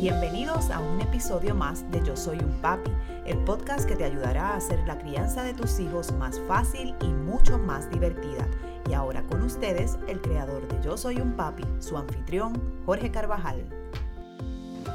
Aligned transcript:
Bienvenidos 0.00 0.70
a 0.70 0.78
un 0.78 0.98
episodio 1.02 1.54
más 1.54 1.90
de 1.90 2.02
Yo 2.02 2.16
Soy 2.16 2.38
un 2.38 2.58
Papi, 2.62 2.90
el 3.26 3.36
podcast 3.44 3.86
que 3.86 3.96
te 3.96 4.04
ayudará 4.04 4.48
a 4.48 4.56
hacer 4.56 4.78
la 4.86 4.96
crianza 4.98 5.42
de 5.42 5.52
tus 5.52 5.78
hijos 5.78 6.10
más 6.12 6.40
fácil 6.48 6.94
y 7.02 7.04
mucho 7.04 7.58
más 7.58 7.90
divertida. 7.90 8.48
Y 8.88 8.94
ahora 8.94 9.22
con 9.24 9.42
ustedes, 9.42 9.98
el 10.08 10.22
creador 10.22 10.66
de 10.68 10.82
Yo 10.82 10.96
Soy 10.96 11.16
un 11.16 11.36
Papi, 11.36 11.64
su 11.80 11.98
anfitrión, 11.98 12.82
Jorge 12.86 13.10
Carvajal. 13.10 13.62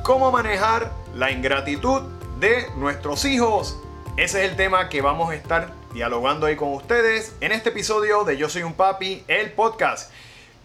¿Cómo 0.02 0.32
manejar 0.32 0.92
la 1.14 1.30
ingratitud 1.30 2.02
de 2.40 2.66
nuestros 2.76 3.26
hijos? 3.26 3.80
Ese 4.18 4.44
es 4.44 4.50
el 4.50 4.58
tema 4.58 4.90
que 4.90 5.04
vamos 5.04 5.30
a 5.30 5.36
estar 5.36 5.72
dialogando 5.94 6.48
ahí 6.48 6.56
con 6.56 6.74
ustedes 6.74 7.36
en 7.42 7.52
este 7.52 7.70
episodio 7.70 8.24
de 8.24 8.38
Yo 8.38 8.50
Soy 8.50 8.64
un 8.64 8.74
Papi, 8.74 9.24
el 9.28 9.52
podcast. 9.52 10.12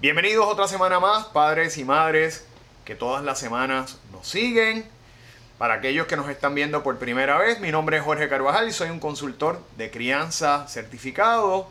Bienvenidos 0.01 0.47
otra 0.47 0.67
semana 0.67 0.99
más, 0.99 1.27
padres 1.27 1.77
y 1.77 1.85
madres 1.85 2.47
que 2.91 2.97
todas 2.97 3.23
las 3.23 3.39
semanas 3.39 3.99
nos 4.11 4.27
siguen. 4.27 4.85
Para 5.59 5.75
aquellos 5.75 6.09
que 6.09 6.17
nos 6.17 6.29
están 6.29 6.57
viendo 6.57 6.83
por 6.83 6.99
primera 6.99 7.39
vez, 7.39 7.61
mi 7.61 7.71
nombre 7.71 7.99
es 7.99 8.03
Jorge 8.03 8.29
Carvajal 8.29 8.67
y 8.67 8.73
soy 8.73 8.91
un 8.91 8.99
consultor 8.99 9.63
de 9.77 9.93
crianza 9.93 10.67
certificado 10.67 11.69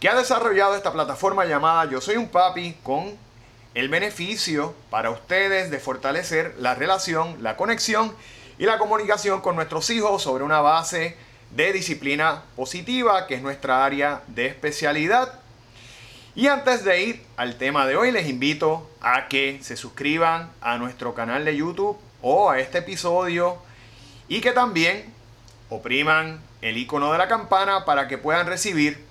que 0.00 0.08
ha 0.08 0.14
desarrollado 0.14 0.74
esta 0.74 0.90
plataforma 0.90 1.44
llamada 1.44 1.84
Yo 1.90 2.00
Soy 2.00 2.16
un 2.16 2.30
Papi 2.30 2.78
con 2.82 3.14
el 3.74 3.90
beneficio 3.90 4.74
para 4.88 5.10
ustedes 5.10 5.70
de 5.70 5.78
fortalecer 5.78 6.54
la 6.58 6.74
relación, 6.74 7.42
la 7.42 7.58
conexión 7.58 8.16
y 8.56 8.64
la 8.64 8.78
comunicación 8.78 9.42
con 9.42 9.54
nuestros 9.54 9.90
hijos 9.90 10.22
sobre 10.22 10.44
una 10.44 10.62
base 10.62 11.14
de 11.50 11.74
disciplina 11.74 12.44
positiva, 12.56 13.26
que 13.26 13.34
es 13.34 13.42
nuestra 13.42 13.84
área 13.84 14.22
de 14.28 14.46
especialidad. 14.46 15.41
Y 16.34 16.46
antes 16.46 16.82
de 16.82 17.02
ir 17.02 17.26
al 17.36 17.56
tema 17.56 17.86
de 17.86 17.94
hoy, 17.94 18.10
les 18.10 18.26
invito 18.26 18.88
a 19.02 19.28
que 19.28 19.58
se 19.62 19.76
suscriban 19.76 20.50
a 20.62 20.78
nuestro 20.78 21.12
canal 21.12 21.44
de 21.44 21.54
YouTube 21.54 21.98
o 22.22 22.50
a 22.50 22.58
este 22.58 22.78
episodio 22.78 23.58
y 24.28 24.40
que 24.40 24.52
también 24.52 25.12
opriman 25.68 26.40
el 26.62 26.78
icono 26.78 27.12
de 27.12 27.18
la 27.18 27.28
campana 27.28 27.84
para 27.84 28.08
que 28.08 28.16
puedan 28.16 28.46
recibir 28.46 29.04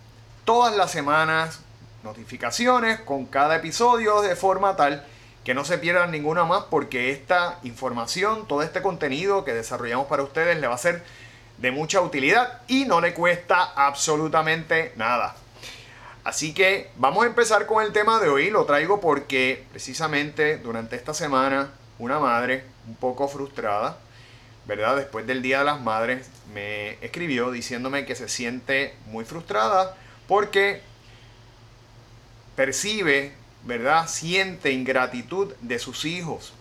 todas 0.46 0.76
las 0.76 0.90
semanas 0.90 1.60
notificaciones 2.04 3.00
con 3.02 3.28
cada 3.28 3.58
episodio 3.58 4.22
de 4.22 4.36
forma 4.36 4.76
tal 4.76 5.06
que 5.44 5.54
no 5.54 5.64
se 5.64 5.78
pierdan 5.78 6.10
ninguna 6.10 6.44
más 6.44 6.64
porque 6.72 7.12
esta 7.12 7.60
información, 7.62 8.48
todo 8.48 8.64
este 8.64 8.82
contenido 8.82 9.46
que 9.46 9.54
desarrollamos 9.54 10.08
para 10.08 10.24
ustedes 10.24 10.60
le 10.60 10.66
va 10.66 10.74
a 10.74 10.80
ser 10.80 11.04
de 11.60 11.70
mucha 11.70 12.02
utilidad 12.02 12.62
y 12.68 12.86
no 12.86 13.00
le 13.00 13.14
cuesta 13.14 13.74
absolutamente 13.76 14.94
nada. 14.96 15.36
Así 16.24 16.54
que 16.54 16.92
vamos 16.98 17.24
a 17.24 17.28
empezar 17.28 17.66
con 17.66 17.84
el 17.84 17.94
tema 17.94 18.20
de 18.20 18.30
hoy. 18.30 18.52
Lo 18.52 18.66
traigo 18.66 19.02
porque 19.02 19.66
precisamente 19.72 20.58
durante 20.58 20.96
esta 20.96 21.14
semana 21.16 21.72
una 21.98 22.20
madre 22.20 22.64
un 22.88 22.96
poco 22.96 23.28
frustrada, 23.28 23.98
¿verdad? 24.66 24.98
Después 24.98 25.26
del 25.26 25.42
Día 25.42 25.60
de 25.60 25.66
las 25.66 25.82
Madres 25.82 26.30
me 26.54 26.92
escribió 27.04 27.50
diciéndome 27.50 28.06
que 28.06 28.16
se 28.16 28.30
siente 28.30 28.94
muy 29.08 29.26
frustrada 29.26 29.98
porque 30.28 30.82
percibe, 32.56 33.34
¿verdad? 33.64 34.08
Siente 34.08 34.72
ingratitud 34.72 35.54
de 35.62 35.80
sus 35.80 36.06
hijos. 36.06 36.54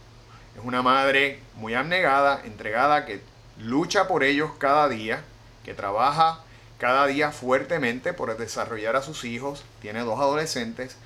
Es 0.56 0.64
una 0.64 0.80
madre 0.80 1.40
muy 1.56 1.74
abnegada, 1.74 2.40
entregada, 2.44 3.04
que 3.04 3.20
lucha 3.58 4.08
por 4.08 4.24
ellos 4.24 4.52
cada 4.58 4.88
día, 4.88 5.22
que 5.64 5.74
trabaja 5.74 6.44
cada 6.80 7.06
día 7.06 7.30
fuertemente 7.30 8.14
por 8.14 8.36
desarrollar 8.36 8.96
a 8.96 9.02
sus 9.02 9.24
hijos. 9.24 9.64
Tiene 9.82 10.00
dos 10.00 10.18
adolescentes 10.18 10.96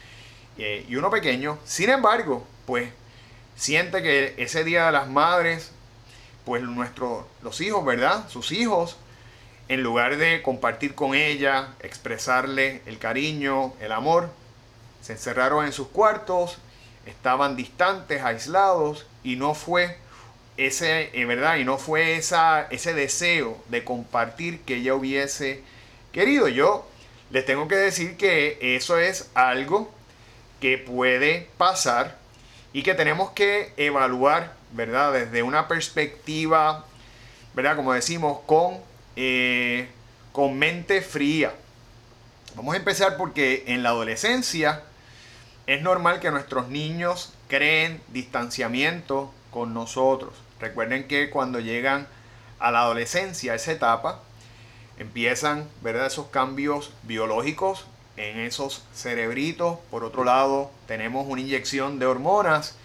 eh, 0.56 0.86
y 0.88 0.96
uno 0.96 1.10
pequeño. 1.10 1.58
Sin 1.64 1.90
embargo, 1.90 2.46
pues 2.64 2.90
siente 3.56 4.02
que 4.02 4.34
ese 4.38 4.62
día 4.62 4.86
de 4.86 4.92
las 4.92 5.08
madres, 5.08 5.72
pues 6.44 6.62
nuestros, 6.62 7.26
los 7.42 7.60
hijos, 7.60 7.84
¿verdad? 7.84 8.28
Sus 8.28 8.52
hijos, 8.52 8.96
en 9.68 9.82
lugar 9.82 10.16
de 10.16 10.42
compartir 10.42 10.94
con 10.94 11.14
ella, 11.14 11.74
expresarle 11.80 12.80
el 12.86 12.98
cariño, 12.98 13.74
el 13.80 13.90
amor, 13.90 14.30
se 15.02 15.12
encerraron 15.12 15.66
en 15.66 15.72
sus 15.72 15.88
cuartos, 15.88 16.58
estaban 17.04 17.56
distantes, 17.56 18.22
aislados 18.22 19.06
y 19.24 19.36
no 19.36 19.54
fue 19.54 19.98
ese, 20.56 21.10
en 21.12 21.28
verdad, 21.28 21.56
y 21.56 21.64
no 21.64 21.78
fue 21.78 22.16
ese 22.16 22.94
deseo 22.94 23.62
de 23.68 23.84
compartir 23.84 24.60
que 24.60 24.76
ella 24.76 24.94
hubiese 24.94 25.62
querido. 26.12 26.48
Yo 26.48 26.88
les 27.30 27.44
tengo 27.44 27.66
que 27.68 27.76
decir 27.76 28.16
que 28.16 28.58
eso 28.76 28.98
es 28.98 29.30
algo 29.34 29.92
que 30.60 30.78
puede 30.78 31.48
pasar 31.58 32.16
y 32.72 32.82
que 32.82 32.94
tenemos 32.94 33.30
que 33.30 33.72
evaluar, 33.76 34.54
¿verdad? 34.72 35.12
Desde 35.12 35.42
una 35.42 35.68
perspectiva, 35.68 36.86
¿verdad? 37.54 37.76
Como 37.76 37.92
decimos, 37.92 38.40
con, 38.46 38.78
eh, 39.16 39.88
con 40.32 40.58
mente 40.58 41.02
fría. 41.02 41.52
Vamos 42.54 42.74
a 42.74 42.78
empezar 42.78 43.16
porque 43.16 43.64
en 43.66 43.82
la 43.82 43.88
adolescencia 43.90 44.82
es 45.66 45.82
normal 45.82 46.20
que 46.20 46.30
nuestros 46.30 46.68
niños 46.68 47.32
creen 47.48 48.00
distanciamiento 48.08 49.32
con 49.54 49.72
nosotros. 49.72 50.34
Recuerden 50.58 51.06
que 51.06 51.30
cuando 51.30 51.60
llegan 51.60 52.08
a 52.58 52.72
la 52.72 52.80
adolescencia, 52.80 53.54
esa 53.54 53.70
etapa, 53.70 54.20
empiezan 54.98 55.68
¿verdad? 55.80 56.06
esos 56.06 56.26
cambios 56.26 56.90
biológicos 57.04 57.86
en 58.16 58.40
esos 58.40 58.82
cerebritos. 58.94 59.78
Por 59.92 60.02
otro 60.02 60.24
lado, 60.24 60.72
tenemos 60.88 61.26
una 61.28 61.40
inyección 61.40 62.00
de 62.00 62.06
hormonas 62.06 62.76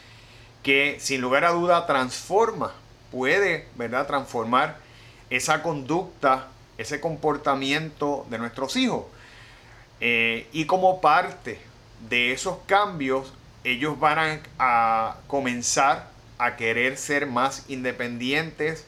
que 0.62 0.98
sin 1.00 1.22
lugar 1.22 1.44
a 1.44 1.54
duda 1.54 1.88
transforma, 1.88 2.72
puede 3.12 3.68
¿verdad? 3.76 4.06
transformar 4.06 4.78
esa 5.32 5.64
conducta, 5.64 6.50
ese 6.78 7.02
comportamiento 7.02 8.28
de 8.30 8.38
nuestros 8.38 8.76
hijos. 8.76 9.06
Eh, 10.02 10.48
y 10.52 10.66
como 10.66 11.02
parte 11.02 11.60
de 12.08 12.32
esos 12.32 12.60
cambios, 12.68 13.34
ellos 13.64 14.00
van 14.00 14.44
a 14.60 15.16
comenzar 15.26 16.19
a 16.40 16.56
querer 16.56 16.98
ser 16.98 17.28
más 17.28 17.66
independientes, 17.68 18.86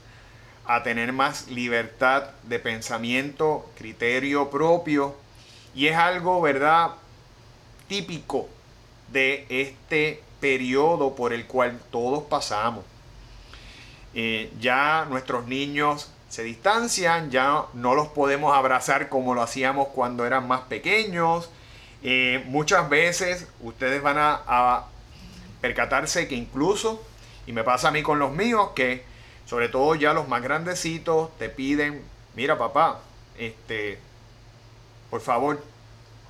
a 0.66 0.84
tener 0.84 1.12
más 1.12 1.50
libertad 1.50 2.30
de 2.44 2.60
pensamiento, 2.60 3.70
criterio 3.78 4.50
propio. 4.50 5.16
Y 5.76 5.88
es 5.88 5.98
algo, 5.98 6.42
¿verdad? 6.42 6.92
Típico 7.88 8.48
de 9.12 9.46
este 9.50 10.24
periodo 10.40 11.14
por 11.14 11.34
el 11.34 11.46
cual 11.46 11.78
todos 11.92 12.24
pasamos. 12.24 12.86
Eh, 14.14 14.52
ya 14.60 15.06
nuestros 15.10 15.46
niños 15.46 16.10
se 16.30 16.44
distancian, 16.44 17.32
ya 17.32 17.66
no 17.74 17.94
los 17.96 18.08
podemos 18.08 18.56
abrazar 18.56 19.10
como 19.10 19.36
lo 19.36 19.42
hacíamos 19.42 19.90
cuando 19.90 20.26
eran 20.26 20.48
más 20.48 20.62
pequeños. 20.62 21.50
Eh, 22.02 22.44
muchas 22.48 22.90
veces 22.90 23.48
ustedes 23.60 24.02
van 24.02 24.18
a 24.18 24.86
percatarse 25.60 26.30
que 26.30 26.36
incluso 26.36 27.02
y 27.46 27.54
me 27.54 27.64
pasa 27.64 27.90
a 27.90 27.92
mí 27.92 28.04
con 28.04 28.20
los 28.20 28.32
míos 28.32 28.70
que, 28.76 29.04
sobre 29.46 29.70
todo 29.70 29.96
ya 29.96 30.14
los 30.14 30.28
más 30.28 30.42
grandecitos, 30.42 31.36
te 31.38 31.50
piden, 31.50 32.04
mira 32.36 32.58
papá, 32.58 33.00
este, 33.38 34.00
por 35.10 35.22
favor, 35.22 35.64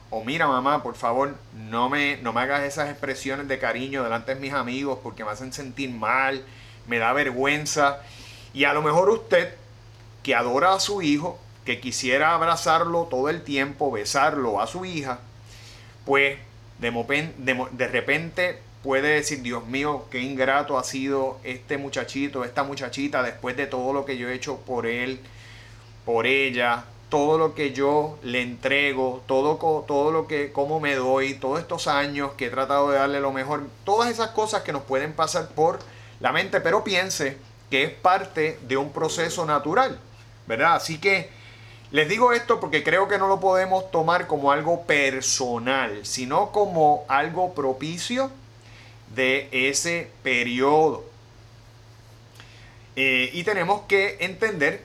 o 0.09 0.23
mira 0.23 0.47
mamá, 0.47 0.83
por 0.83 0.95
favor, 0.95 1.35
no 1.53 1.89
me, 1.89 2.17
no 2.17 2.33
me 2.33 2.41
hagas 2.41 2.63
esas 2.63 2.89
expresiones 2.89 3.47
de 3.47 3.59
cariño 3.59 4.03
delante 4.03 4.35
de 4.35 4.41
mis 4.41 4.53
amigos 4.53 4.99
porque 5.01 5.23
me 5.23 5.31
hacen 5.31 5.53
sentir 5.53 5.89
mal, 5.89 6.43
me 6.87 6.97
da 6.99 7.13
vergüenza. 7.13 8.01
Y 8.53 8.65
a 8.65 8.73
lo 8.73 8.81
mejor 8.81 9.09
usted, 9.09 9.55
que 10.21 10.35
adora 10.35 10.73
a 10.73 10.79
su 10.79 11.01
hijo, 11.01 11.39
que 11.65 11.79
quisiera 11.79 12.33
abrazarlo 12.33 13.03
todo 13.03 13.29
el 13.29 13.43
tiempo, 13.43 13.91
besarlo 13.91 14.59
a 14.59 14.67
su 14.67 14.83
hija, 14.83 15.19
pues 16.05 16.39
de, 16.79 16.91
de, 17.37 17.67
de 17.71 17.87
repente 17.87 18.59
puede 18.83 19.15
decir, 19.15 19.41
Dios 19.41 19.65
mío, 19.67 20.05
qué 20.09 20.19
ingrato 20.19 20.77
ha 20.77 20.83
sido 20.83 21.37
este 21.43 21.77
muchachito, 21.77 22.43
esta 22.43 22.63
muchachita, 22.63 23.23
después 23.23 23.55
de 23.55 23.67
todo 23.67 23.93
lo 23.93 24.05
que 24.05 24.17
yo 24.17 24.29
he 24.29 24.33
hecho 24.33 24.57
por 24.57 24.85
él, 24.85 25.19
por 26.05 26.25
ella, 26.25 26.85
todo 27.09 27.37
lo 27.37 27.53
que 27.53 27.73
yo 27.73 28.17
le 28.23 28.41
entrego, 28.41 29.21
todo, 29.27 29.57
todo 29.85 30.11
lo 30.11 30.27
que, 30.27 30.51
cómo 30.51 30.79
me 30.79 30.95
doy, 30.95 31.35
todos 31.35 31.59
estos 31.59 31.87
años 31.87 32.31
que 32.37 32.45
he 32.45 32.49
tratado 32.49 32.89
de 32.89 32.97
darle 32.97 33.19
lo 33.19 33.31
mejor, 33.31 33.67
todas 33.83 34.09
esas 34.09 34.29
cosas 34.29 34.63
que 34.63 34.71
nos 34.71 34.83
pueden 34.83 35.13
pasar 35.13 35.49
por 35.49 35.79
la 36.19 36.31
mente, 36.31 36.61
pero 36.61 36.83
piense 36.83 37.37
que 37.69 37.83
es 37.83 37.91
parte 37.91 38.57
de 38.67 38.77
un 38.77 38.91
proceso 38.91 39.45
natural, 39.45 39.99
¿verdad? 40.47 40.75
Así 40.75 40.99
que 40.99 41.29
les 41.91 42.07
digo 42.07 42.31
esto 42.31 42.59
porque 42.61 42.83
creo 42.83 43.09
que 43.09 43.17
no 43.17 43.27
lo 43.27 43.41
podemos 43.41 43.91
tomar 43.91 44.25
como 44.25 44.51
algo 44.51 44.83
personal, 44.83 46.05
sino 46.05 46.51
como 46.51 47.03
algo 47.09 47.53
propicio 47.53 48.31
de 49.15 49.49
ese 49.51 50.09
periodo. 50.23 51.05
Eh, 52.95 53.29
y 53.33 53.43
tenemos 53.43 53.81
que 53.87 54.17
entender 54.19 54.83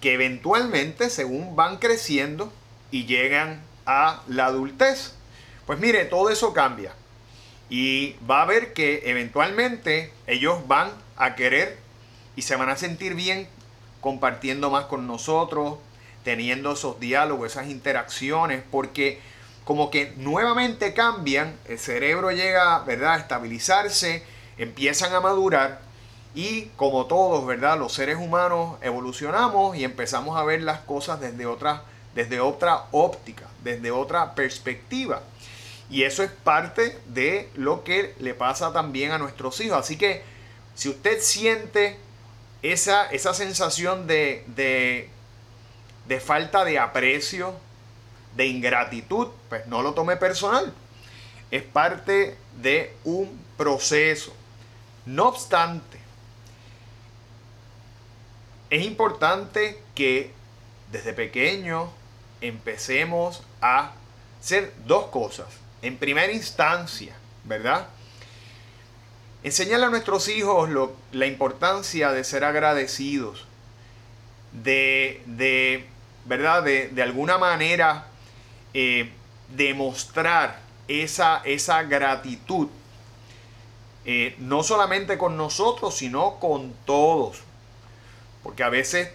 que 0.00 0.14
eventualmente, 0.14 1.10
según 1.10 1.56
van 1.56 1.78
creciendo 1.78 2.52
y 2.90 3.06
llegan 3.06 3.62
a 3.86 4.22
la 4.28 4.46
adultez, 4.46 5.14
pues 5.66 5.78
mire, 5.78 6.04
todo 6.04 6.30
eso 6.30 6.52
cambia. 6.52 6.94
Y 7.68 8.16
va 8.28 8.42
a 8.42 8.46
ver 8.46 8.72
que 8.72 9.02
eventualmente 9.04 10.12
ellos 10.26 10.66
van 10.66 10.90
a 11.16 11.34
querer 11.36 11.78
y 12.34 12.42
se 12.42 12.56
van 12.56 12.68
a 12.68 12.76
sentir 12.76 13.14
bien 13.14 13.48
compartiendo 14.00 14.70
más 14.70 14.86
con 14.86 15.06
nosotros, 15.06 15.78
teniendo 16.24 16.72
esos 16.72 16.98
diálogos, 16.98 17.52
esas 17.52 17.68
interacciones, 17.68 18.62
porque 18.70 19.20
como 19.64 19.90
que 19.90 20.12
nuevamente 20.16 20.94
cambian, 20.94 21.56
el 21.66 21.78
cerebro 21.78 22.30
llega, 22.30 22.80
¿verdad?, 22.80 23.14
a 23.14 23.18
estabilizarse, 23.18 24.24
empiezan 24.58 25.14
a 25.14 25.20
madurar 25.20 25.80
y 26.34 26.66
como 26.76 27.06
todos, 27.06 27.46
¿verdad?, 27.46 27.78
los 27.78 27.92
seres 27.92 28.16
humanos 28.16 28.78
evolucionamos 28.82 29.76
y 29.76 29.84
empezamos 29.84 30.38
a 30.38 30.44
ver 30.44 30.62
las 30.62 30.80
cosas 30.80 31.20
desde 31.20 31.46
otra, 31.46 31.82
desde 32.14 32.40
otra 32.40 32.86
óptica, 32.92 33.46
desde 33.62 33.90
otra 33.90 34.34
perspectiva. 34.34 35.22
Y 35.90 36.04
eso 36.04 36.22
es 36.22 36.30
parte 36.30 36.98
de 37.06 37.48
lo 37.54 37.82
que 37.82 38.14
le 38.20 38.34
pasa 38.34 38.72
también 38.72 39.10
a 39.10 39.18
nuestros 39.18 39.60
hijos. 39.60 39.78
Así 39.78 39.96
que 39.96 40.22
si 40.76 40.88
usted 40.88 41.20
siente 41.20 41.98
esa, 42.62 43.06
esa 43.10 43.34
sensación 43.34 44.06
de, 44.06 44.44
de, 44.46 45.10
de 46.06 46.20
falta 46.20 46.64
de 46.64 46.78
aprecio, 46.78 47.54
de 48.36 48.46
ingratitud, 48.46 49.28
pues 49.48 49.66
no 49.66 49.82
lo 49.82 49.94
tome 49.94 50.16
personal. 50.16 50.72
Es 51.50 51.62
parte 51.62 52.36
de 52.60 52.94
un 53.04 53.38
proceso. 53.56 54.32
No 55.06 55.28
obstante, 55.28 55.98
es 58.70 58.84
importante 58.84 59.82
que 59.94 60.30
desde 60.92 61.12
pequeño 61.12 61.90
empecemos 62.40 63.42
a 63.60 63.92
hacer 64.40 64.72
dos 64.86 65.06
cosas. 65.06 65.48
En 65.82 65.96
primera 65.96 66.32
instancia, 66.32 67.14
¿verdad? 67.44 67.88
Enseñarle 69.42 69.86
a 69.86 69.90
nuestros 69.90 70.28
hijos 70.28 70.68
la 71.12 71.26
importancia 71.26 72.12
de 72.12 72.22
ser 72.24 72.44
agradecidos, 72.44 73.46
de, 74.52 75.22
de 75.26 75.86
¿verdad? 76.26 76.62
De, 76.62 76.88
de, 76.88 77.02
alguna 77.02 77.38
manera 77.38 78.06
eh, 78.74 79.12
demostrar 79.54 80.60
esa, 80.88 81.42
esa 81.44 81.82
gratitud, 81.82 82.68
eh, 84.04 84.34
no 84.38 84.62
solamente 84.62 85.18
con 85.18 85.36
nosotros, 85.36 85.96
sino 85.96 86.38
con 86.40 86.72
todos. 86.84 87.42
Porque 88.42 88.62
a 88.62 88.68
veces 88.68 89.10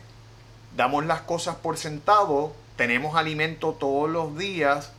damos 0.76 1.06
las 1.06 1.22
cosas 1.22 1.56
por 1.56 1.78
sentado, 1.78 2.54
tenemos 2.76 3.16
alimento 3.16 3.74
todos 3.74 4.10
los 4.10 4.38
días, 4.38 4.92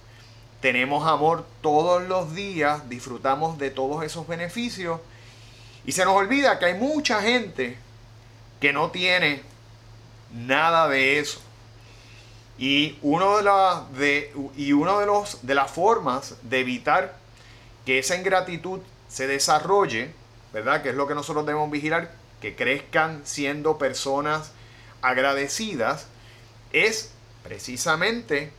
tenemos 0.60 1.06
amor 1.06 1.46
todos 1.60 2.02
los 2.02 2.34
días, 2.34 2.88
disfrutamos 2.88 3.58
de 3.58 3.70
todos 3.70 4.02
esos 4.02 4.26
beneficios 4.26 5.00
y 5.84 5.92
se 5.92 6.04
nos 6.04 6.14
olvida 6.14 6.58
que 6.58 6.64
hay 6.66 6.74
mucha 6.74 7.22
gente 7.22 7.76
que 8.60 8.72
no 8.72 8.90
tiene 8.90 9.42
nada 10.32 10.88
de 10.88 11.20
eso. 11.20 11.40
Y 12.58 12.98
uno 13.02 13.36
de, 13.36 13.42
las 13.42 13.92
de, 13.98 14.32
y 14.56 14.72
uno 14.72 15.00
de, 15.00 15.06
los, 15.06 15.46
de 15.46 15.54
las 15.54 15.70
formas 15.70 16.36
de 16.42 16.60
evitar 16.60 17.16
que 17.84 17.98
esa 17.98 18.16
ingratitud 18.16 18.80
se 19.08 19.26
desarrolle, 19.26 20.12
¿verdad? 20.52 20.82
Que 20.82 20.90
es 20.90 20.94
lo 20.94 21.06
que 21.06 21.14
nosotros 21.14 21.44
debemos 21.44 21.70
vigilar, 21.70 22.12
que 22.40 22.56
crezcan 22.56 23.22
siendo 23.24 23.78
personas 23.78 24.52
agradecidas, 25.02 26.06
es 26.72 27.12
precisamente 27.42 28.52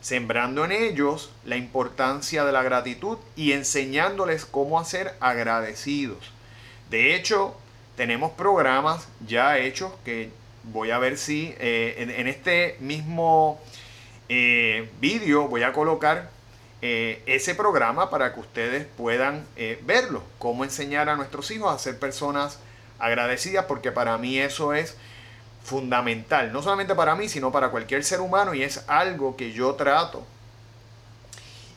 sembrando 0.00 0.64
en 0.66 0.72
ellos 0.72 1.30
la 1.44 1.56
importancia 1.56 2.44
de 2.44 2.52
la 2.52 2.62
gratitud 2.62 3.16
y 3.36 3.52
enseñándoles 3.52 4.44
cómo 4.44 4.78
hacer 4.78 5.14
agradecidos. 5.20 6.30
De 6.90 7.16
hecho, 7.16 7.56
tenemos 7.96 8.32
programas 8.32 9.08
ya 9.26 9.58
hechos 9.58 9.92
que 10.04 10.30
voy 10.72 10.90
a 10.90 10.98
ver 10.98 11.18
si 11.18 11.54
eh, 11.58 11.96
en, 12.16 12.26
este 12.26 12.76
mismo 12.80 13.60
eh, 14.28 14.90
vídeo 15.00 15.48
voy 15.48 15.62
a 15.62 15.72
colocar 15.72 16.30
eh, 16.82 17.22
ese 17.26 17.54
programa 17.54 18.10
para 18.10 18.34
que 18.34 18.40
ustedes 18.40 18.86
puedan 18.96 19.46
verlo, 19.82 20.22
cómo 20.38 20.64
enseñar 20.64 21.08
a 21.08 21.16
nuestros 21.16 21.50
hijos 21.50 21.74
a 21.74 21.78
ser 21.78 21.98
personas 21.98 22.58
agradecidas, 22.98 23.66
porque 23.66 23.92
para 23.92 24.16
mí 24.18 24.38
eso 24.38 24.74
es 24.74 24.96
fundamental, 25.62 26.52
no 26.52 26.62
solamente 26.62 26.94
para 26.94 27.14
mí, 27.14 27.28
sino 27.28 27.50
para 27.50 27.70
cualquier 27.70 28.04
ser 28.04 28.20
humano 28.20 28.54
y 28.54 28.62
es 28.62 28.84
algo 28.88 29.36
que 29.36 29.52
yo 29.52 29.74
trato 29.74 30.26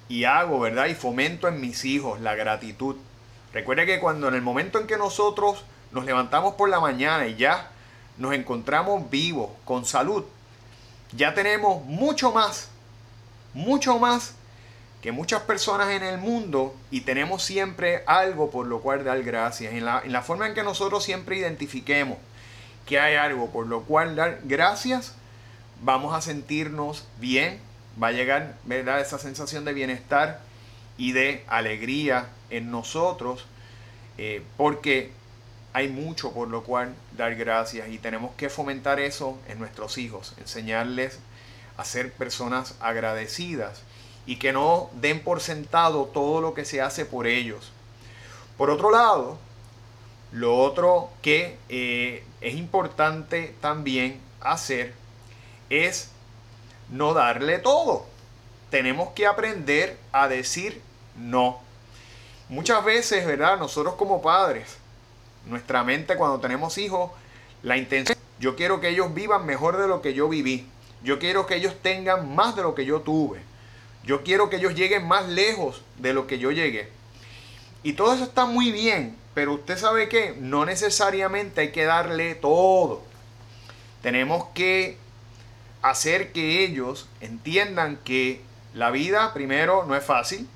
y 0.09 0.25
hago, 0.25 0.59
¿verdad? 0.59 0.87
Y 0.87 0.95
fomento 0.95 1.47
en 1.47 1.61
mis 1.61 1.85
hijos 1.85 2.19
la 2.19 2.35
gratitud. 2.35 2.97
Recuerde 3.53 3.85
que 3.85 3.99
cuando 3.99 4.27
en 4.27 4.35
el 4.35 4.41
momento 4.41 4.79
en 4.79 4.87
que 4.87 4.97
nosotros 4.97 5.63
nos 5.91 6.05
levantamos 6.05 6.55
por 6.55 6.69
la 6.69 6.79
mañana 6.79 7.27
y 7.27 7.35
ya 7.35 7.71
nos 8.17 8.33
encontramos 8.33 9.09
vivos, 9.09 9.49
con 9.65 9.85
salud, 9.85 10.23
ya 11.15 11.33
tenemos 11.33 11.85
mucho 11.85 12.31
más, 12.31 12.69
mucho 13.53 13.99
más 13.99 14.33
que 15.01 15.11
muchas 15.11 15.41
personas 15.43 15.89
en 15.89 16.03
el 16.03 16.17
mundo 16.17 16.75
y 16.89 17.01
tenemos 17.01 17.43
siempre 17.43 18.03
algo 18.07 18.49
por 18.49 18.65
lo 18.65 18.81
cual 18.81 19.03
dar 19.03 19.21
gracias. 19.23 19.73
En 19.73 19.85
la, 19.85 20.01
en 20.03 20.11
la 20.11 20.21
forma 20.21 20.47
en 20.47 20.53
que 20.53 20.63
nosotros 20.63 21.03
siempre 21.03 21.37
identifiquemos 21.37 22.17
que 22.85 22.99
hay 22.99 23.15
algo 23.15 23.51
por 23.51 23.67
lo 23.67 23.83
cual 23.83 24.15
dar 24.15 24.39
gracias, 24.43 25.13
vamos 25.83 26.15
a 26.15 26.21
sentirnos 26.21 27.05
bien, 27.19 27.59
va 28.01 28.07
a 28.07 28.11
llegar 28.11 28.55
¿verdad? 28.63 29.01
esa 29.01 29.19
sensación 29.19 29.65
de 29.65 29.73
bienestar 29.73 30.39
y 30.97 31.11
de 31.11 31.43
alegría 31.47 32.29
en 32.49 32.71
nosotros, 32.71 33.45
eh, 34.17 34.41
porque 34.55 35.11
hay 35.73 35.89
mucho 35.89 36.31
por 36.31 36.47
lo 36.47 36.63
cual 36.63 36.95
dar 37.15 37.35
gracias 37.35 37.89
y 37.89 37.97
tenemos 37.97 38.31
que 38.35 38.49
fomentar 38.49 38.99
eso 38.99 39.37
en 39.47 39.59
nuestros 39.59 39.97
hijos, 39.97 40.33
enseñarles 40.37 41.19
a 41.77 41.85
ser 41.85 42.11
personas 42.11 42.75
agradecidas 42.79 43.81
y 44.25 44.37
que 44.37 44.53
no 44.53 44.89
den 44.93 45.23
por 45.23 45.39
sentado 45.41 46.05
todo 46.05 46.41
lo 46.41 46.53
que 46.53 46.65
se 46.65 46.81
hace 46.81 47.05
por 47.05 47.27
ellos. 47.27 47.71
Por 48.57 48.69
otro 48.69 48.91
lado, 48.91 49.37
lo 50.31 50.57
otro 50.57 51.09
que 51.21 51.57
eh, 51.69 52.23
es 52.41 52.55
importante 52.55 53.55
también 53.61 54.19
hacer 54.41 54.93
es 55.69 56.11
no 56.89 57.13
darle 57.13 57.59
todo. 57.59 58.05
Tenemos 58.69 59.09
que 59.13 59.27
aprender 59.27 59.97
a 60.11 60.27
decir 60.27 60.81
no. 61.15 61.59
Muchas 62.49 62.83
veces, 62.83 63.25
¿verdad? 63.25 63.57
Nosotros 63.57 63.95
como 63.95 64.21
padres, 64.21 64.77
nuestra 65.49 65.83
mente 65.83 66.15
cuando 66.15 66.39
tenemos 66.39 66.77
hijos, 66.77 67.11
la 67.63 67.77
intención, 67.77 68.17
yo 68.39 68.55
quiero 68.55 68.79
que 68.79 68.89
ellos 68.89 69.13
vivan 69.13 69.45
mejor 69.45 69.77
de 69.77 69.87
lo 69.87 70.01
que 70.01 70.13
yo 70.13 70.29
viví. 70.29 70.67
Yo 71.03 71.19
quiero 71.19 71.45
que 71.45 71.55
ellos 71.55 71.75
tengan 71.81 72.35
más 72.35 72.55
de 72.55 72.63
lo 72.63 72.75
que 72.75 72.85
yo 72.85 73.01
tuve. 73.01 73.39
Yo 74.03 74.23
quiero 74.23 74.49
que 74.49 74.57
ellos 74.57 74.75
lleguen 74.75 75.07
más 75.07 75.27
lejos 75.27 75.83
de 75.97 76.13
lo 76.13 76.27
que 76.27 76.39
yo 76.39 76.51
llegué. 76.51 76.89
Y 77.83 77.93
todo 77.93 78.13
eso 78.13 78.23
está 78.23 78.45
muy 78.45 78.71
bien, 78.71 79.15
pero 79.33 79.53
usted 79.53 79.77
sabe 79.77 80.09
que 80.09 80.35
no 80.39 80.65
necesariamente 80.65 81.61
hay 81.61 81.71
que 81.71 81.85
darle 81.85 82.35
todo. 82.35 83.03
Tenemos 84.01 84.45
que 84.53 84.97
hacer 85.81 86.31
que 86.31 86.63
ellos 86.63 87.07
entiendan 87.21 87.97
que 88.03 88.41
la 88.73 88.91
vida, 88.91 89.33
primero, 89.33 89.85
no 89.85 89.95
es 89.95 90.03
fácil. 90.03 90.47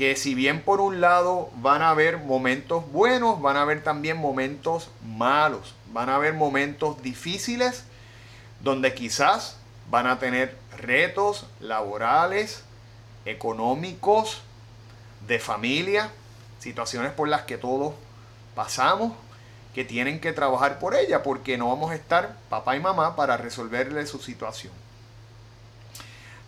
Que 0.00 0.16
si 0.16 0.34
bien 0.34 0.62
por 0.62 0.80
un 0.80 1.02
lado 1.02 1.50
van 1.56 1.82
a 1.82 1.90
haber 1.90 2.16
momentos 2.16 2.90
buenos, 2.90 3.42
van 3.42 3.58
a 3.58 3.60
haber 3.60 3.82
también 3.82 4.16
momentos 4.16 4.88
malos. 5.04 5.74
Van 5.92 6.08
a 6.08 6.14
haber 6.14 6.32
momentos 6.32 7.02
difíciles 7.02 7.84
donde 8.60 8.94
quizás 8.94 9.58
van 9.90 10.06
a 10.06 10.18
tener 10.18 10.56
retos 10.78 11.44
laborales, 11.60 12.64
económicos, 13.26 14.40
de 15.28 15.38
familia, 15.38 16.10
situaciones 16.60 17.12
por 17.12 17.28
las 17.28 17.42
que 17.42 17.58
todos 17.58 17.92
pasamos, 18.54 19.12
que 19.74 19.84
tienen 19.84 20.18
que 20.18 20.32
trabajar 20.32 20.78
por 20.78 20.94
ella, 20.94 21.22
porque 21.22 21.58
no 21.58 21.68
vamos 21.68 21.90
a 21.90 21.94
estar 21.94 22.38
papá 22.48 22.74
y 22.74 22.80
mamá 22.80 23.16
para 23.16 23.36
resolverle 23.36 24.06
su 24.06 24.18
situación. 24.18 24.79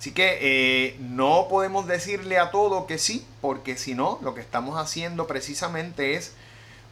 Así 0.02 0.10
que 0.10 0.38
eh, 0.40 0.96
no 0.98 1.46
podemos 1.48 1.86
decirle 1.86 2.40
a 2.40 2.50
todo 2.50 2.88
que 2.88 2.98
sí, 2.98 3.24
porque 3.40 3.78
si 3.78 3.94
no, 3.94 4.18
lo 4.20 4.34
que 4.34 4.40
estamos 4.40 4.76
haciendo 4.76 5.28
precisamente 5.28 6.14
es 6.16 6.34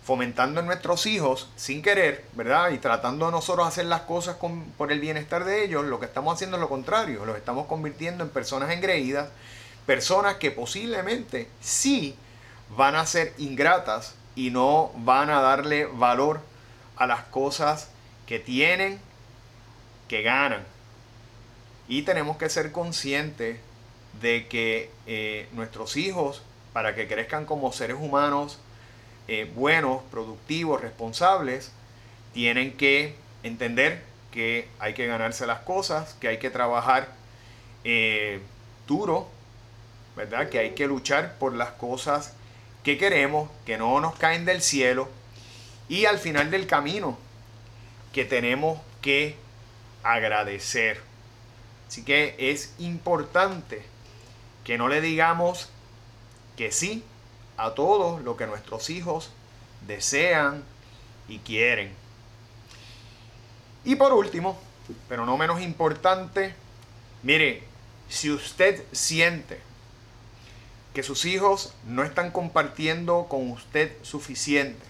fomentando 0.04 0.60
en 0.60 0.66
nuestros 0.66 1.06
hijos 1.06 1.50
sin 1.56 1.82
querer, 1.82 2.24
¿verdad? 2.34 2.70
Y 2.70 2.78
tratando 2.78 3.26
de 3.26 3.32
nosotros 3.32 3.66
hacer 3.66 3.86
las 3.86 4.02
cosas 4.02 4.36
por 4.78 4.92
el 4.92 5.00
bienestar 5.00 5.44
de 5.44 5.64
ellos, 5.64 5.86
lo 5.86 5.98
que 5.98 6.06
estamos 6.06 6.32
haciendo 6.32 6.56
es 6.56 6.60
lo 6.60 6.68
contrario, 6.68 7.26
los 7.26 7.36
estamos 7.36 7.66
convirtiendo 7.66 8.22
en 8.22 8.30
personas 8.30 8.70
engreídas, 8.70 9.28
personas 9.86 10.36
que 10.36 10.52
posiblemente 10.52 11.48
sí 11.60 12.14
van 12.76 12.94
a 12.94 13.06
ser 13.06 13.34
ingratas 13.38 14.14
y 14.36 14.52
no 14.52 14.92
van 14.94 15.30
a 15.30 15.40
darle 15.40 15.86
valor 15.86 16.42
a 16.94 17.08
las 17.08 17.24
cosas 17.24 17.88
que 18.28 18.38
tienen, 18.38 19.00
que 20.06 20.22
ganan. 20.22 20.64
Y 21.90 22.02
tenemos 22.02 22.36
que 22.36 22.48
ser 22.48 22.70
conscientes 22.70 23.58
de 24.22 24.46
que 24.46 24.90
eh, 25.08 25.48
nuestros 25.52 25.96
hijos 25.96 26.40
para 26.72 26.94
que 26.94 27.08
crezcan 27.08 27.46
como 27.46 27.72
seres 27.72 27.96
humanos 27.98 28.60
eh, 29.26 29.50
buenos, 29.56 30.00
productivos, 30.08 30.80
responsables, 30.80 31.72
tienen 32.32 32.76
que 32.76 33.16
entender 33.42 34.04
que 34.30 34.68
hay 34.78 34.94
que 34.94 35.08
ganarse 35.08 35.48
las 35.48 35.62
cosas, 35.62 36.14
que 36.20 36.28
hay 36.28 36.38
que 36.38 36.50
trabajar 36.50 37.08
eh, 37.82 38.38
duro, 38.86 39.28
¿verdad? 40.14 40.48
Que 40.48 40.60
hay 40.60 40.70
que 40.76 40.86
luchar 40.86 41.38
por 41.38 41.56
las 41.56 41.70
cosas 41.70 42.34
que 42.84 42.98
queremos, 42.98 43.50
que 43.66 43.78
no 43.78 44.00
nos 44.00 44.14
caen 44.14 44.44
del 44.44 44.62
cielo. 44.62 45.08
Y 45.88 46.04
al 46.04 46.20
final 46.20 46.52
del 46.52 46.68
camino, 46.68 47.18
que 48.12 48.24
tenemos 48.24 48.78
que 49.02 49.34
agradecer. 50.04 51.09
Así 51.90 52.04
que 52.04 52.36
es 52.38 52.72
importante 52.78 53.82
que 54.62 54.78
no 54.78 54.88
le 54.88 55.00
digamos 55.00 55.70
que 56.56 56.70
sí 56.70 57.02
a 57.56 57.74
todo 57.74 58.20
lo 58.20 58.36
que 58.36 58.46
nuestros 58.46 58.90
hijos 58.90 59.32
desean 59.88 60.62
y 61.26 61.40
quieren. 61.40 61.92
Y 63.84 63.96
por 63.96 64.12
último, 64.12 64.56
pero 65.08 65.26
no 65.26 65.36
menos 65.36 65.60
importante, 65.60 66.54
mire, 67.24 67.64
si 68.08 68.30
usted 68.30 68.84
siente 68.92 69.58
que 70.94 71.02
sus 71.02 71.24
hijos 71.24 71.74
no 71.84 72.04
están 72.04 72.30
compartiendo 72.30 73.26
con 73.28 73.50
usted 73.50 73.92
suficiente, 74.02 74.86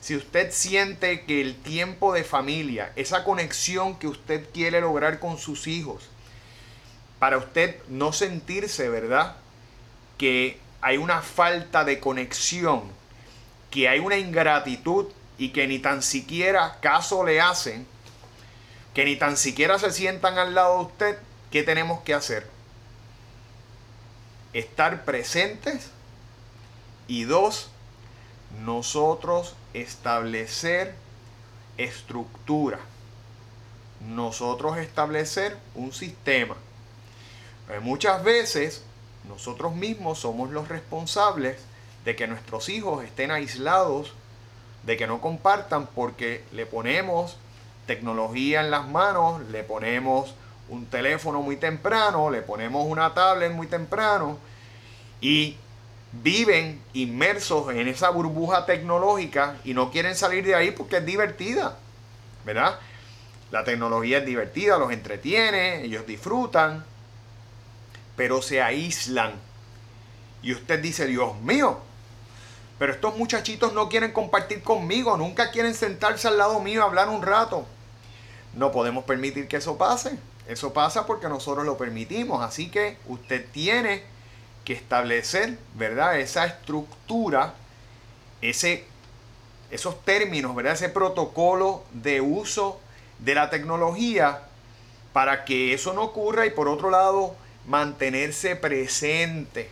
si 0.00 0.16
usted 0.16 0.52
siente 0.52 1.26
que 1.26 1.42
el 1.42 1.54
tiempo 1.56 2.14
de 2.14 2.24
familia, 2.24 2.94
esa 2.96 3.24
conexión 3.24 3.98
que 3.98 4.08
usted 4.08 4.48
quiere 4.54 4.80
lograr 4.80 5.20
con 5.20 5.36
sus 5.36 5.66
hijos, 5.66 6.08
para 7.20 7.36
usted 7.38 7.76
no 7.88 8.12
sentirse, 8.12 8.88
¿verdad? 8.88 9.36
Que 10.18 10.58
hay 10.80 10.96
una 10.96 11.20
falta 11.20 11.84
de 11.84 12.00
conexión, 12.00 12.82
que 13.70 13.88
hay 13.88 14.00
una 14.00 14.16
ingratitud 14.16 15.06
y 15.38 15.50
que 15.50 15.68
ni 15.68 15.78
tan 15.78 16.02
siquiera 16.02 16.78
caso 16.80 17.24
le 17.24 17.40
hacen, 17.40 17.86
que 18.94 19.04
ni 19.04 19.16
tan 19.16 19.36
siquiera 19.36 19.78
se 19.78 19.92
sientan 19.92 20.38
al 20.38 20.54
lado 20.54 20.78
de 20.78 20.84
usted, 20.84 21.18
¿qué 21.50 21.62
tenemos 21.62 22.00
que 22.00 22.14
hacer? 22.14 22.48
Estar 24.54 25.04
presentes 25.04 25.90
y 27.06 27.24
dos, 27.24 27.68
nosotros 28.64 29.54
establecer 29.74 30.94
estructura, 31.76 32.80
nosotros 34.08 34.78
establecer 34.78 35.58
un 35.74 35.92
sistema. 35.92 36.56
Eh, 37.70 37.80
muchas 37.80 38.24
veces 38.24 38.82
nosotros 39.28 39.74
mismos 39.74 40.18
somos 40.18 40.50
los 40.50 40.68
responsables 40.68 41.56
de 42.04 42.16
que 42.16 42.26
nuestros 42.26 42.68
hijos 42.68 43.04
estén 43.04 43.30
aislados, 43.30 44.12
de 44.82 44.96
que 44.96 45.06
no 45.06 45.20
compartan 45.20 45.86
porque 45.86 46.42
le 46.52 46.66
ponemos 46.66 47.36
tecnología 47.86 48.60
en 48.60 48.70
las 48.70 48.88
manos, 48.88 49.42
le 49.50 49.62
ponemos 49.62 50.34
un 50.68 50.86
teléfono 50.86 51.42
muy 51.42 51.56
temprano, 51.56 52.30
le 52.30 52.42
ponemos 52.42 52.86
una 52.86 53.14
tablet 53.14 53.52
muy 53.52 53.66
temprano 53.66 54.38
y 55.20 55.56
viven 56.12 56.80
inmersos 56.92 57.72
en 57.72 57.86
esa 57.86 58.10
burbuja 58.10 58.66
tecnológica 58.66 59.56
y 59.64 59.74
no 59.74 59.90
quieren 59.90 60.16
salir 60.16 60.44
de 60.44 60.54
ahí 60.54 60.70
porque 60.72 60.96
es 60.96 61.06
divertida, 61.06 61.76
¿verdad? 62.44 62.78
La 63.50 63.64
tecnología 63.64 64.18
es 64.18 64.26
divertida, 64.26 64.78
los 64.78 64.92
entretiene, 64.92 65.82
ellos 65.84 66.06
disfrutan, 66.06 66.84
pero 68.20 68.42
se 68.42 68.60
aíslan. 68.60 69.32
Y 70.42 70.52
usted 70.52 70.78
dice, 70.80 71.06
Dios 71.06 71.40
mío, 71.40 71.78
pero 72.78 72.92
estos 72.92 73.16
muchachitos 73.16 73.72
no 73.72 73.88
quieren 73.88 74.12
compartir 74.12 74.62
conmigo, 74.62 75.16
nunca 75.16 75.50
quieren 75.50 75.74
sentarse 75.74 76.28
al 76.28 76.36
lado 76.36 76.60
mío 76.60 76.82
a 76.82 76.84
hablar 76.84 77.08
un 77.08 77.22
rato. 77.22 77.64
No 78.54 78.72
podemos 78.72 79.04
permitir 79.04 79.48
que 79.48 79.56
eso 79.56 79.78
pase. 79.78 80.18
Eso 80.46 80.74
pasa 80.74 81.06
porque 81.06 81.30
nosotros 81.30 81.64
lo 81.64 81.78
permitimos. 81.78 82.42
Así 82.42 82.70
que 82.70 82.98
usted 83.06 83.46
tiene 83.52 84.02
que 84.66 84.74
establecer, 84.74 85.56
¿verdad? 85.76 86.20
Esa 86.20 86.44
estructura, 86.44 87.54
ese, 88.42 88.84
esos 89.70 90.04
términos, 90.04 90.54
¿verdad? 90.54 90.74
Ese 90.74 90.90
protocolo 90.90 91.84
de 91.94 92.20
uso 92.20 92.82
de 93.18 93.34
la 93.34 93.48
tecnología 93.48 94.42
para 95.14 95.46
que 95.46 95.72
eso 95.72 95.94
no 95.94 96.02
ocurra 96.02 96.44
y 96.44 96.50
por 96.50 96.68
otro 96.68 96.90
lado 96.90 97.34
mantenerse 97.70 98.56
presente. 98.56 99.70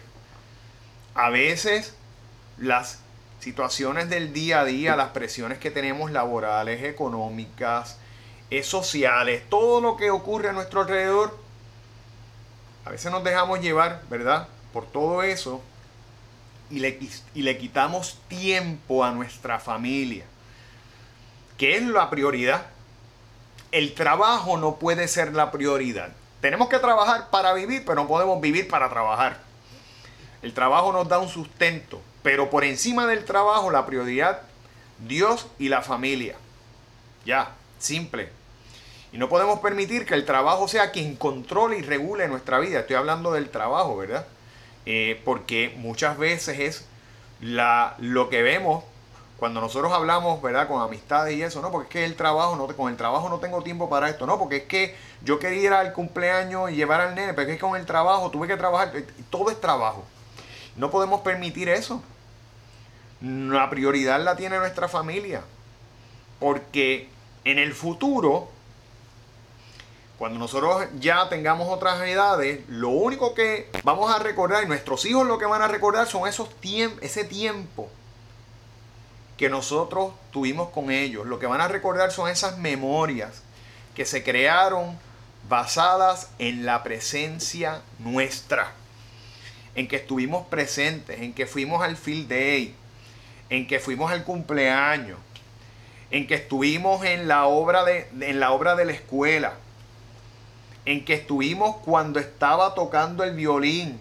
A 1.14 1.30
veces 1.30 1.94
las 2.56 3.00
situaciones 3.40 4.08
del 4.08 4.32
día 4.32 4.60
a 4.60 4.64
día, 4.64 4.94
las 4.94 5.10
presiones 5.10 5.58
que 5.58 5.72
tenemos 5.72 6.12
laborales, 6.12 6.84
económicas, 6.84 7.98
eh, 8.50 8.62
sociales, 8.62 9.42
todo 9.50 9.80
lo 9.80 9.96
que 9.96 10.10
ocurre 10.12 10.48
a 10.48 10.52
nuestro 10.52 10.82
alrededor, 10.82 11.36
a 12.84 12.90
veces 12.90 13.10
nos 13.10 13.24
dejamos 13.24 13.60
llevar, 13.60 14.00
¿verdad? 14.08 14.48
por 14.72 14.86
todo 14.86 15.22
eso 15.22 15.60
y 16.70 16.78
le, 16.78 16.98
y 17.34 17.42
le 17.42 17.58
quitamos 17.58 18.20
tiempo 18.28 19.04
a 19.04 19.10
nuestra 19.10 19.58
familia. 19.58 20.24
¿Qué 21.56 21.76
es 21.76 21.82
la 21.82 22.10
prioridad? 22.10 22.66
El 23.72 23.94
trabajo 23.94 24.56
no 24.56 24.76
puede 24.76 25.08
ser 25.08 25.34
la 25.34 25.50
prioridad. 25.50 26.12
Tenemos 26.40 26.68
que 26.68 26.78
trabajar 26.78 27.30
para 27.30 27.52
vivir, 27.52 27.84
pero 27.84 27.96
no 27.96 28.08
podemos 28.08 28.40
vivir 28.40 28.68
para 28.68 28.88
trabajar. 28.88 29.38
El 30.42 30.54
trabajo 30.54 30.92
nos 30.92 31.08
da 31.08 31.18
un 31.18 31.28
sustento, 31.28 32.00
pero 32.22 32.48
por 32.48 32.64
encima 32.64 33.06
del 33.06 33.24
trabajo 33.24 33.70
la 33.70 33.86
prioridad, 33.86 34.42
Dios 35.06 35.48
y 35.58 35.68
la 35.68 35.82
familia. 35.82 36.36
Ya, 37.24 37.50
simple. 37.78 38.30
Y 39.12 39.18
no 39.18 39.28
podemos 39.28 39.60
permitir 39.60 40.06
que 40.06 40.14
el 40.14 40.24
trabajo 40.24 40.68
sea 40.68 40.92
quien 40.92 41.16
controle 41.16 41.78
y 41.78 41.82
regule 41.82 42.28
nuestra 42.28 42.58
vida. 42.58 42.80
Estoy 42.80 42.96
hablando 42.96 43.32
del 43.32 43.50
trabajo, 43.50 43.96
¿verdad? 43.96 44.26
Eh, 44.86 45.20
porque 45.24 45.74
muchas 45.76 46.18
veces 46.18 46.58
es 46.60 46.84
la, 47.40 47.94
lo 47.98 48.28
que 48.28 48.42
vemos 48.42 48.84
cuando 49.38 49.60
nosotros 49.60 49.92
hablamos, 49.92 50.42
¿verdad? 50.42 50.66
Con 50.66 50.82
amistades 50.82 51.36
y 51.36 51.42
eso, 51.42 51.62
¿no? 51.62 51.70
Porque 51.70 51.86
es 51.86 51.92
que 51.92 52.04
el 52.04 52.16
trabajo, 52.16 52.56
no, 52.56 52.66
con 52.76 52.90
el 52.90 52.96
trabajo 52.96 53.28
no 53.28 53.38
tengo 53.38 53.62
tiempo 53.62 53.88
para 53.88 54.08
esto, 54.08 54.26
¿no? 54.26 54.36
Porque 54.36 54.56
es 54.56 54.62
que 54.64 54.96
yo 55.22 55.38
quería 55.38 55.62
ir 55.62 55.72
al 55.72 55.92
cumpleaños 55.92 56.72
y 56.72 56.74
llevar 56.74 57.00
al 57.00 57.14
nene, 57.14 57.34
pero 57.34 57.48
es 57.48 57.54
que 57.54 57.60
con 57.60 57.76
el 57.76 57.86
trabajo 57.86 58.32
tuve 58.32 58.48
que 58.48 58.56
trabajar, 58.56 58.92
todo 59.30 59.50
es 59.50 59.60
trabajo. 59.60 60.04
No 60.74 60.90
podemos 60.90 61.20
permitir 61.20 61.68
eso. 61.68 62.02
La 63.20 63.70
prioridad 63.70 64.20
la 64.20 64.34
tiene 64.34 64.58
nuestra 64.58 64.88
familia. 64.88 65.42
Porque 66.40 67.08
en 67.44 67.58
el 67.58 67.74
futuro 67.74 68.48
cuando 70.18 70.40
nosotros 70.40 70.84
ya 70.98 71.28
tengamos 71.28 71.68
otras 71.68 72.02
edades, 72.02 72.68
lo 72.68 72.88
único 72.88 73.34
que 73.34 73.70
vamos 73.84 74.12
a 74.12 74.18
recordar, 74.18 74.64
y 74.64 74.66
nuestros 74.66 75.04
hijos 75.06 75.24
lo 75.24 75.38
que 75.38 75.46
van 75.46 75.62
a 75.62 75.68
recordar 75.68 76.08
son 76.08 76.26
esos 76.26 76.48
ese 77.00 77.22
tiempo 77.22 77.88
que 79.38 79.48
nosotros 79.48 80.12
tuvimos 80.30 80.68
con 80.68 80.90
ellos. 80.90 81.26
Lo 81.26 81.38
que 81.38 81.46
van 81.46 81.62
a 81.62 81.68
recordar 81.68 82.12
son 82.12 82.28
esas 82.28 82.58
memorias 82.58 83.42
que 83.94 84.04
se 84.04 84.22
crearon 84.22 84.98
basadas 85.48 86.28
en 86.38 86.66
la 86.66 86.82
presencia 86.82 87.80
nuestra. 87.98 88.72
En 89.74 89.88
que 89.88 89.96
estuvimos 89.96 90.46
presentes, 90.48 91.20
en 91.20 91.32
que 91.32 91.46
fuimos 91.46 91.82
al 91.82 91.96
field 91.96 92.28
day, 92.28 92.74
en 93.48 93.66
que 93.66 93.78
fuimos 93.78 94.12
al 94.12 94.24
cumpleaños, 94.24 95.18
en 96.10 96.26
que 96.26 96.34
estuvimos 96.34 97.04
en 97.04 97.28
la 97.28 97.46
obra 97.46 97.84
de, 97.84 98.08
en 98.20 98.40
la, 98.40 98.50
obra 98.50 98.74
de 98.74 98.84
la 98.84 98.92
escuela 98.92 99.54
en 100.88 101.04
que 101.04 101.12
estuvimos 101.12 101.76
cuando 101.84 102.18
estaba 102.18 102.74
tocando 102.74 103.22
el 103.22 103.34
violín, 103.34 104.00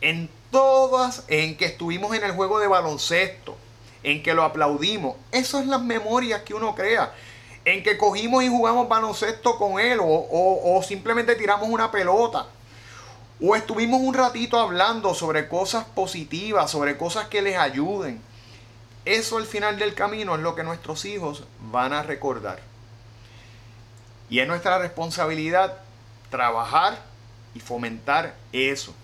en 0.00 0.30
todas, 0.50 1.24
en 1.28 1.58
que 1.58 1.66
estuvimos 1.66 2.14
en 2.16 2.24
el 2.24 2.32
juego 2.32 2.58
de 2.58 2.66
baloncesto, 2.66 3.58
en 4.02 4.22
que 4.22 4.34
lo 4.34 4.42
aplaudimos. 4.44 5.16
Esas 5.32 5.48
son 5.48 5.70
las 5.70 5.82
memorias 5.82 6.42
que 6.42 6.54
uno 6.54 6.74
crea. 6.74 7.12
En 7.64 7.82
que 7.82 7.98
cogimos 7.98 8.44
y 8.44 8.48
jugamos 8.48 8.88
baloncesto 8.88 9.58
con 9.58 9.80
él 9.80 9.98
o, 10.00 10.06
o 10.06 10.82
simplemente 10.82 11.34
tiramos 11.34 11.68
una 11.68 11.90
pelota. 11.90 12.46
O 13.40 13.56
estuvimos 13.56 14.00
un 14.00 14.14
ratito 14.14 14.58
hablando 14.58 15.14
sobre 15.14 15.48
cosas 15.48 15.84
positivas, 15.84 16.70
sobre 16.70 16.96
cosas 16.96 17.28
que 17.28 17.42
les 17.42 17.56
ayuden. 17.56 18.20
Eso 19.04 19.36
al 19.36 19.46
final 19.46 19.78
del 19.78 19.94
camino 19.94 20.34
es 20.34 20.40
lo 20.40 20.54
que 20.54 20.64
nuestros 20.64 21.04
hijos 21.04 21.44
van 21.70 21.92
a 21.92 22.02
recordar. 22.02 22.60
Y 24.28 24.40
es 24.40 24.48
nuestra 24.48 24.78
responsabilidad 24.78 25.78
trabajar 26.30 26.98
y 27.54 27.60
fomentar 27.60 28.34
eso. 28.52 28.94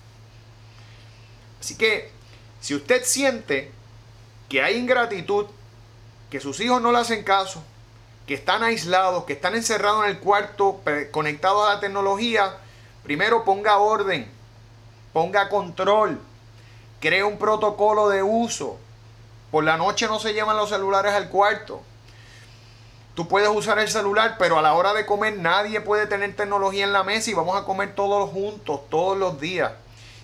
Así 1.61 1.77
que 1.77 2.11
si 2.61 2.75
usted 2.75 3.05
siente 3.05 3.71
que 4.53 4.63
hay 4.63 4.77
ingratitud, 4.77 5.47
que 6.29 6.39
sus 6.39 6.61
hijos 6.61 6.83
no 6.83 6.93
le 6.93 6.99
hacen 6.99 7.25
caso, 7.25 7.63
que 8.27 8.35
están 8.35 8.63
aislados, 8.63 9.25
que 9.25 9.33
están 9.33 9.55
encerrados 9.55 10.05
en 10.05 10.11
el 10.11 10.19
cuarto, 10.19 10.83
conectados 11.11 11.67
a 11.67 11.77
la 11.77 11.81
tecnología, 11.81 12.59
primero 13.03 13.47
ponga 13.47 13.79
orden, 13.79 14.31
ponga 15.15 15.49
control, 15.49 16.21
Crea 17.01 17.25
un 17.25 17.39
protocolo 17.39 18.11
de 18.11 18.23
uso. 18.23 18.79
Por 19.51 19.65
la 19.65 19.79
noche 19.79 20.07
no 20.07 20.21
se 20.21 20.35
llevan 20.35 20.57
los 20.57 20.69
celulares 20.69 21.15
al 21.15 21.31
cuarto. 21.31 21.81
Tú 23.15 23.27
puedes 23.27 23.49
usar 23.49 23.79
el 23.79 23.89
celular, 23.89 24.37
pero 24.39 24.59
a 24.59 24.63
la 24.63 24.75
hora 24.75 24.93
de 24.93 25.07
comer 25.07 25.39
nadie 25.39 25.81
puede 25.81 26.07
tener 26.07 26.37
tecnología 26.37 26.85
en 26.85 26.93
la 26.93 27.03
mesa 27.05 27.31
y 27.31 27.35
vamos 27.35 27.57
a 27.57 27.65
comer 27.65 27.95
todos 27.95 28.31
juntos, 28.31 28.83
todos 28.91 29.17
los 29.17 29.41
días. 29.41 29.73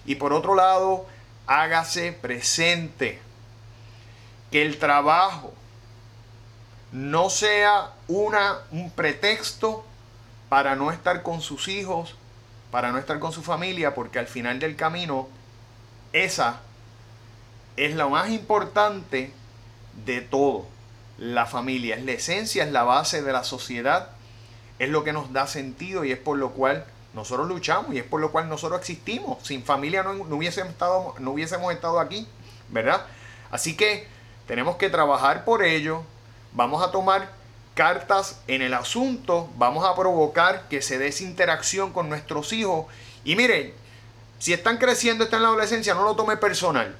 Y 0.04 0.16
por 0.16 0.34
otro 0.34 0.54
lado, 0.54 1.06
hágase 1.46 2.12
presente 2.12 3.26
que 4.50 4.62
el 4.62 4.78
trabajo 4.78 5.52
no 6.92 7.30
sea 7.30 7.92
una, 8.06 8.58
un 8.70 8.90
pretexto 8.90 9.84
para 10.48 10.74
no 10.74 10.90
estar 10.90 11.22
con 11.22 11.40
sus 11.40 11.68
hijos, 11.68 12.14
para 12.70 12.92
no 12.92 12.98
estar 12.98 13.18
con 13.18 13.32
su 13.32 13.42
familia, 13.42 13.94
porque 13.94 14.18
al 14.18 14.26
final 14.26 14.58
del 14.58 14.76
camino 14.76 15.28
esa 16.12 16.60
es 17.76 17.94
lo 17.94 18.10
más 18.10 18.30
importante 18.30 19.32
de 20.04 20.20
todo. 20.20 20.66
La 21.18 21.46
familia 21.46 21.96
es 21.96 22.04
la 22.04 22.12
esencia, 22.12 22.64
es 22.64 22.72
la 22.72 22.84
base 22.84 23.22
de 23.22 23.32
la 23.32 23.44
sociedad, 23.44 24.10
es 24.78 24.88
lo 24.88 25.04
que 25.04 25.12
nos 25.12 25.32
da 25.32 25.46
sentido 25.46 26.04
y 26.04 26.12
es 26.12 26.18
por 26.18 26.38
lo 26.38 26.52
cual 26.52 26.86
nosotros 27.14 27.48
luchamos 27.48 27.94
y 27.94 27.98
es 27.98 28.04
por 28.04 28.20
lo 28.20 28.30
cual 28.30 28.48
nosotros 28.48 28.80
existimos. 28.80 29.38
Sin 29.46 29.64
familia 29.64 30.02
no, 30.02 30.12
hubiésemos, 30.12 30.72
estado, 30.72 31.14
no 31.18 31.32
hubiésemos 31.32 31.72
estado 31.72 32.00
aquí, 32.00 32.26
¿verdad? 32.70 33.04
Así 33.50 33.76
que 33.76 34.06
tenemos 34.48 34.76
que 34.76 34.88
trabajar 34.88 35.44
por 35.44 35.62
ello. 35.62 36.02
Vamos 36.52 36.82
a 36.82 36.90
tomar 36.90 37.30
cartas 37.74 38.40
en 38.48 38.62
el 38.62 38.74
asunto, 38.74 39.48
vamos 39.56 39.86
a 39.86 39.94
provocar 39.94 40.66
que 40.68 40.82
se 40.82 40.98
dé 40.98 41.14
interacción 41.20 41.92
con 41.92 42.08
nuestros 42.08 42.52
hijos. 42.52 42.86
Y 43.22 43.36
miren, 43.36 43.72
si 44.40 44.52
están 44.52 44.78
creciendo, 44.78 45.22
están 45.22 45.38
en 45.38 45.42
la 45.42 45.48
adolescencia, 45.50 45.94
no 45.94 46.02
lo 46.02 46.16
tome 46.16 46.38
personal. 46.38 46.96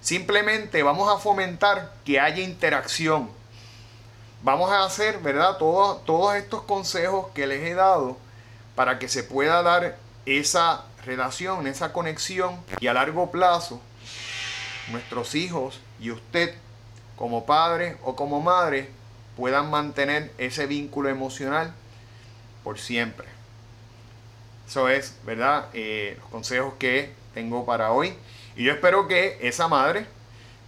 Simplemente 0.00 0.82
vamos 0.82 1.14
a 1.14 1.18
fomentar 1.18 1.92
que 2.04 2.20
haya 2.20 2.42
interacción. 2.42 3.28
Vamos 4.42 4.70
a 4.70 4.84
hacer, 4.84 5.18
¿verdad? 5.18 5.58
Todos, 5.58 6.04
todos 6.04 6.36
estos 6.36 6.62
consejos 6.62 7.26
que 7.34 7.46
les 7.46 7.62
he 7.64 7.74
dado 7.74 8.16
para 8.76 8.98
que 8.98 9.08
se 9.08 9.24
pueda 9.24 9.62
dar 9.62 9.98
esa 10.26 10.84
relación, 11.04 11.66
esa 11.66 11.92
conexión 11.92 12.56
y 12.78 12.86
a 12.86 12.94
largo 12.94 13.32
plazo 13.32 13.80
nuestros 14.90 15.34
hijos 15.34 15.80
y 16.00 16.10
usted 16.10 16.54
como 17.16 17.46
padre 17.46 17.96
o 18.02 18.16
como 18.16 18.40
madre 18.40 18.88
puedan 19.36 19.70
mantener 19.70 20.32
ese 20.38 20.66
vínculo 20.66 21.08
emocional 21.08 21.72
por 22.64 22.78
siempre. 22.78 23.26
Eso 24.66 24.88
es, 24.88 25.16
¿verdad? 25.24 25.68
Eh, 25.72 26.16
los 26.20 26.30
consejos 26.30 26.74
que 26.78 27.12
tengo 27.34 27.64
para 27.64 27.92
hoy. 27.92 28.14
Y 28.56 28.64
yo 28.64 28.72
espero 28.72 29.08
que 29.08 29.38
esa 29.40 29.68
madre 29.68 30.06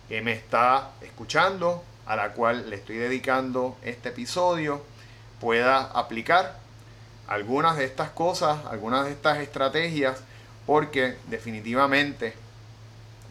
que 0.09 0.23
me 0.23 0.33
está 0.33 0.91
escuchando, 1.03 1.83
a 2.07 2.17
la 2.17 2.33
cual 2.33 2.69
le 2.71 2.77
estoy 2.77 2.97
dedicando 2.97 3.77
este 3.83 4.11
episodio, 4.11 4.83
pueda 5.41 5.79
aplicar 5.79 6.59
algunas 7.27 7.77
de 7.77 7.85
estas 7.85 8.11
cosas, 8.11 8.65
algunas 8.67 9.07
de 9.07 9.13
estas 9.13 9.39
estrategias, 9.39 10.21
porque 10.67 11.17
definitivamente 11.29 12.35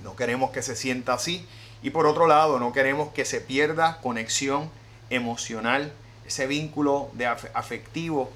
no 0.04 0.16
queremos 0.16 0.52
que 0.52 0.62
se 0.62 0.76
sienta 0.76 1.14
así. 1.14 1.48
Y 1.82 1.90
por 1.90 2.06
otro 2.06 2.28
lado, 2.28 2.60
no 2.60 2.72
queremos 2.72 3.12
que 3.14 3.26
se 3.26 3.42
pierda 3.42 4.00
conexión 4.02 4.70
emocional, 5.10 5.92
ese 6.26 6.48
vínculo 6.48 7.10
de 7.14 7.28
afectivo 7.28 8.32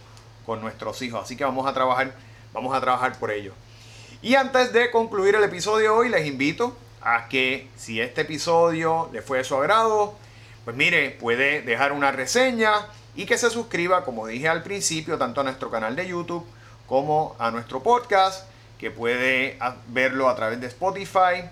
con 0.45 0.61
nuestros 0.61 1.01
hijos. 1.01 1.23
Así 1.23 1.37
que 1.37 1.43
vamos 1.43 1.67
a 1.67 1.73
trabajar, 1.73 2.13
vamos 2.53 2.75
a 2.75 2.81
trabajar 2.81 3.17
por 3.19 3.31
ello. 3.31 3.53
Y 4.21 4.35
antes 4.35 4.73
de 4.73 4.91
concluir 4.91 5.35
el 5.35 5.43
episodio 5.43 5.95
hoy, 5.95 6.09
les 6.09 6.25
invito 6.25 6.75
a 7.01 7.27
que 7.29 7.69
si 7.77 8.01
este 8.01 8.21
episodio 8.21 9.09
le 9.13 9.21
fue 9.21 9.37
de 9.37 9.43
su 9.43 9.55
agrado, 9.55 10.15
pues 10.65 10.75
mire, 10.75 11.11
puede 11.11 11.61
dejar 11.61 11.91
una 11.91 12.11
reseña 12.11 12.87
y 13.15 13.25
que 13.25 13.37
se 13.37 13.49
suscriba, 13.49 14.03
como 14.03 14.27
dije 14.27 14.47
al 14.47 14.63
principio, 14.63 15.17
tanto 15.17 15.41
a 15.41 15.43
nuestro 15.43 15.69
canal 15.71 15.95
de 15.95 16.07
YouTube 16.07 16.45
como 16.87 17.35
a 17.39 17.51
nuestro 17.51 17.83
podcast, 17.83 18.49
que 18.77 18.91
puede 18.91 19.57
verlo 19.87 20.29
a 20.29 20.35
través 20.35 20.59
de 20.61 20.67
Spotify, 20.67 21.49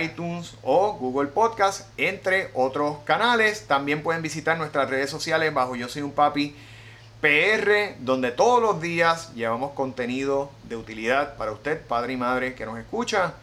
iTunes 0.00 0.56
o 0.62 0.94
Google 0.94 1.28
Podcast, 1.28 1.88
entre 1.96 2.50
otros 2.54 2.98
canales. 3.04 3.66
También 3.66 4.02
pueden 4.02 4.22
visitar 4.22 4.58
nuestras 4.58 4.90
redes 4.90 5.10
sociales 5.10 5.52
bajo 5.54 5.76
Yo 5.76 5.88
Soy 5.88 6.02
un 6.02 6.12
Papi 6.12 6.54
PR, 7.20 7.96
donde 8.00 8.30
todos 8.30 8.62
los 8.62 8.80
días 8.80 9.34
llevamos 9.34 9.72
contenido 9.72 10.50
de 10.64 10.76
utilidad 10.76 11.36
para 11.36 11.52
usted, 11.52 11.84
padre 11.86 12.12
y 12.12 12.16
madre 12.16 12.54
que 12.54 12.66
nos 12.66 12.78
escucha. 12.78 13.34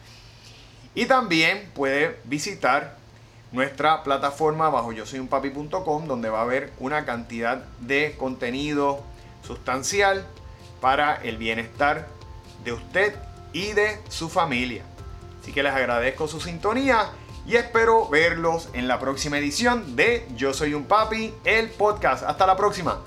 Y 0.94 1.04
también 1.04 1.70
puede 1.74 2.18
visitar 2.24 2.96
nuestra 3.52 4.02
plataforma 4.02 4.70
bajo 4.70 4.92
yo 4.92 5.06
soy 5.06 5.18
un 5.18 5.28
papi.com 5.28 6.06
donde 6.06 6.30
va 6.30 6.40
a 6.40 6.42
haber 6.42 6.72
una 6.78 7.04
cantidad 7.04 7.64
de 7.80 8.16
contenido 8.18 9.02
sustancial 9.46 10.26
para 10.80 11.16
el 11.16 11.36
bienestar 11.36 12.08
de 12.64 12.72
usted 12.72 13.14
y 13.52 13.72
de 13.72 13.98
su 14.08 14.28
familia. 14.28 14.82
Así 15.46 15.52
que 15.52 15.62
les 15.62 15.72
agradezco 15.72 16.26
su 16.26 16.40
sintonía 16.40 17.06
y 17.46 17.54
espero 17.54 18.08
verlos 18.08 18.68
en 18.72 18.88
la 18.88 18.98
próxima 18.98 19.38
edición 19.38 19.94
de 19.94 20.26
Yo 20.34 20.52
Soy 20.52 20.74
un 20.74 20.86
Papi, 20.86 21.32
el 21.44 21.68
podcast. 21.70 22.24
Hasta 22.24 22.48
la 22.48 22.56
próxima. 22.56 23.00